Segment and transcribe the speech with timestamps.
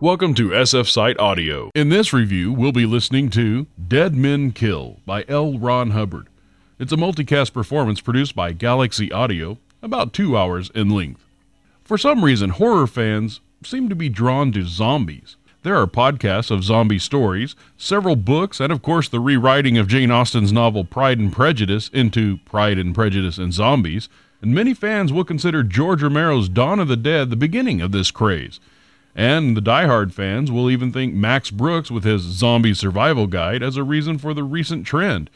[0.00, 1.70] Welcome to SF Site Audio.
[1.72, 5.56] In this review, we'll be listening to Dead Men Kill by L.
[5.56, 6.26] Ron Hubbard.
[6.80, 11.24] It's a multicast performance produced by Galaxy Audio, about two hours in length.
[11.84, 15.36] For some reason, horror fans seem to be drawn to zombies.
[15.62, 20.10] There are podcasts of zombie stories, several books, and of course the rewriting of Jane
[20.10, 24.08] Austen's novel Pride and Prejudice into Pride and Prejudice and Zombies,
[24.42, 28.10] and many fans will consider George Romero's Dawn of the Dead the beginning of this
[28.10, 28.58] craze.
[29.14, 33.76] And the die-hard fans will even think Max Brooks with his Zombie Survival Guide as
[33.76, 35.30] a reason for the recent trend.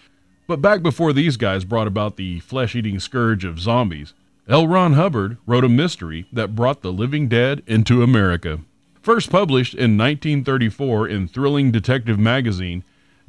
[0.49, 4.15] But back before these guys brought about the flesh eating scourge of zombies,
[4.49, 4.67] L.
[4.67, 8.61] Ron Hubbard wrote a mystery that brought the living dead into America.
[9.03, 12.83] First published in 1934 in Thrilling Detective Magazine,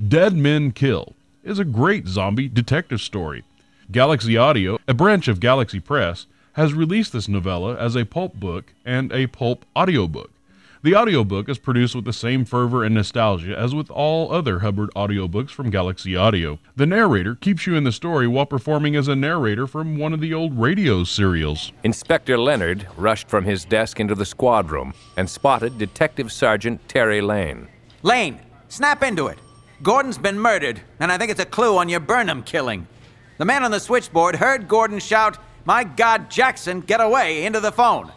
[0.07, 1.13] Dead Men Kill
[1.43, 3.43] is a great zombie detective story.
[3.91, 8.73] Galaxy Audio, a branch of Galaxy Press, has released this novella as a pulp book
[8.85, 10.31] and a pulp audiobook.
[10.81, 14.89] The audiobook is produced with the same fervor and nostalgia as with all other Hubbard
[14.95, 16.57] audiobooks from Galaxy Audio.
[16.77, 20.21] The narrator keeps you in the story while performing as a narrator from one of
[20.21, 21.73] the old radio serials.
[21.83, 27.19] Inspector Leonard rushed from his desk into the squad room and spotted Detective Sergeant Terry
[27.19, 27.67] Lane.
[28.01, 29.37] Lane, snap into it.
[29.83, 32.87] Gordon's been murdered, and I think it's a clue on your Burnham killing.
[33.37, 37.73] The man on the switchboard heard Gordon shout, My God, Jackson, get away, into the
[37.73, 38.13] phone.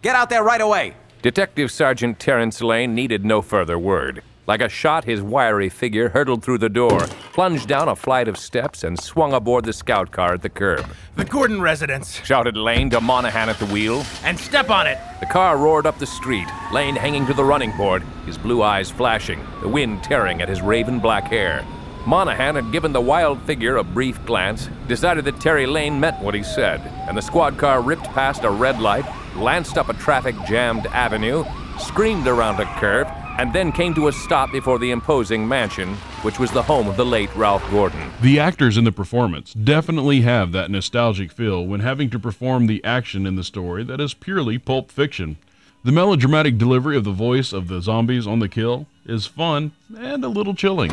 [0.00, 0.94] Get out there right away.
[1.26, 4.22] Detective Sergeant Terence Lane needed no further word.
[4.46, 7.00] Like a shot, his wiry figure hurtled through the door,
[7.32, 10.86] plunged down a flight of steps, and swung aboard the scout car at the curb.
[11.16, 12.24] The Gordon residence.
[12.24, 14.04] Shouted Lane to Monahan at the wheel.
[14.22, 14.98] And step on it.
[15.18, 18.88] The car roared up the street, Lane hanging to the running board, his blue eyes
[18.88, 21.66] flashing, the wind tearing at his raven black hair.
[22.06, 26.36] Monahan had given the wild figure a brief glance, decided that Terry Lane meant what
[26.36, 29.04] he said, and the squad car ripped past a red light,
[29.34, 31.44] lanced up a traffic jammed avenue,
[31.80, 36.38] screamed around a curve, and then came to a stop before the imposing mansion, which
[36.38, 38.12] was the home of the late Ralph Gordon.
[38.22, 42.82] The actors in the performance definitely have that nostalgic feel when having to perform the
[42.84, 45.38] action in the story that is purely pulp fiction.
[45.82, 50.24] The melodramatic delivery of the voice of the zombies on the kill is fun and
[50.24, 50.92] a little chilling.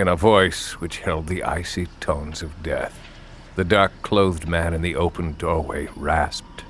[0.00, 2.98] In a voice which held the icy tones of death,
[3.54, 6.64] the dark clothed man in the open doorway rasped,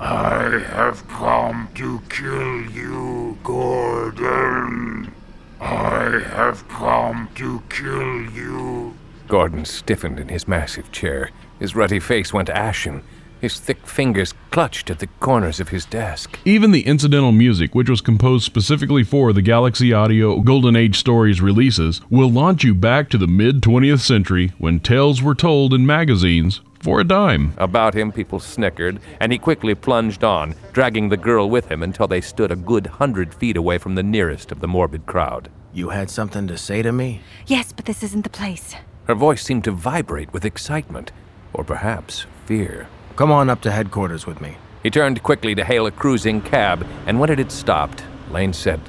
[0.00, 5.12] I have come to kill you, Gordon.
[5.60, 8.94] I have come to kill you.
[9.28, 11.32] Gordon stiffened in his massive chair.
[11.58, 13.02] His ruddy face went ashen.
[13.40, 16.38] His thick fingers clutched at the corners of his desk.
[16.44, 21.40] Even the incidental music, which was composed specifically for the Galaxy Audio Golden Age Stories
[21.40, 25.86] releases, will launch you back to the mid 20th century when tales were told in
[25.86, 27.54] magazines for a dime.
[27.56, 32.06] About him, people snickered, and he quickly plunged on, dragging the girl with him until
[32.06, 35.48] they stood a good hundred feet away from the nearest of the morbid crowd.
[35.72, 37.22] You had something to say to me?
[37.46, 38.74] Yes, but this isn't the place.
[39.06, 41.12] Her voice seemed to vibrate with excitement,
[41.54, 42.88] or perhaps fear.
[43.20, 44.56] Come on up to headquarters with me.
[44.82, 48.80] He turned quickly to hail a cruising cab, and when it had stopped, Lane said,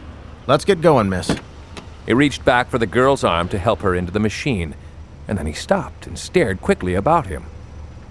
[0.48, 1.36] Let's get going, miss.
[2.06, 4.74] He reached back for the girl's arm to help her into the machine,
[5.28, 7.44] and then he stopped and stared quickly about him.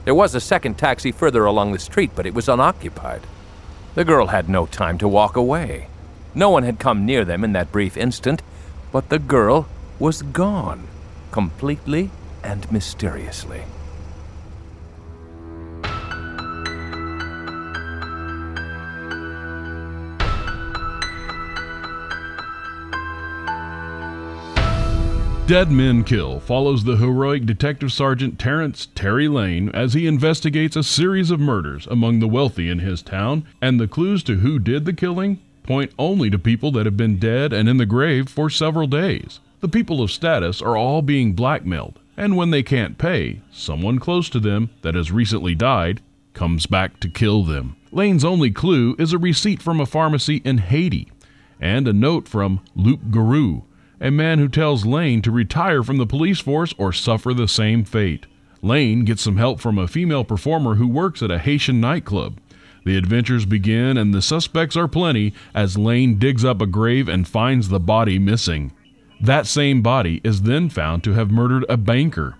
[0.04, 3.22] There was a second taxi further along the street, but it was unoccupied.
[3.94, 5.88] The girl had no time to walk away.
[6.34, 8.42] No one had come near them in that brief instant,
[8.92, 10.86] but the girl was gone,
[11.30, 12.10] completely
[12.44, 13.62] and mysteriously.
[25.50, 30.84] Dead Men Kill follows the heroic Detective Sergeant Terrence Terry Lane as he investigates a
[30.84, 34.84] series of murders among the wealthy in his town, and the clues to who did
[34.84, 38.48] the killing point only to people that have been dead and in the grave for
[38.48, 39.40] several days.
[39.58, 44.28] The people of status are all being blackmailed, and when they can't pay, someone close
[44.28, 46.00] to them that has recently died
[46.32, 47.74] comes back to kill them.
[47.90, 51.10] Lane's only clue is a receipt from a pharmacy in Haiti
[51.60, 53.64] and a note from Loup Garou,
[54.00, 57.84] a man who tells Lane to retire from the police force or suffer the same
[57.84, 58.26] fate.
[58.62, 62.38] Lane gets some help from a female performer who works at a Haitian nightclub.
[62.84, 67.28] The adventures begin, and the suspects are plenty as Lane digs up a grave and
[67.28, 68.72] finds the body missing.
[69.20, 72.36] That same body is then found to have murdered a banker.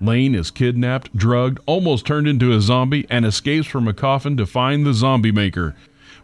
[0.00, 4.46] Lane is kidnapped, drugged, almost turned into a zombie, and escapes from a coffin to
[4.46, 5.74] find the zombie maker.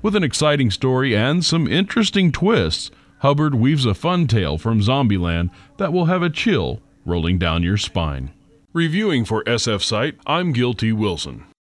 [0.00, 2.91] With an exciting story and some interesting twists,
[3.26, 7.76] Hubbard weaves a fun tale from Zombieland that will have a chill rolling down your
[7.76, 8.31] spine.
[8.73, 11.44] Reviewing for SF Site, I'm Guilty Wilson.